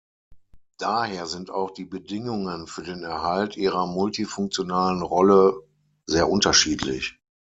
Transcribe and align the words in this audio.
Daher 0.79 1.27
sind 1.27 1.51
auch 1.51 1.69
die 1.69 1.85
Bedingungen 1.85 2.65
für 2.65 2.81
den 2.81 3.03
Erhalt 3.03 3.55
ihrer 3.55 3.85
multifunktionalen 3.85 5.03
Rolle 5.03 5.61
sehr 6.07 6.27
unterschiedlich. 6.27 7.19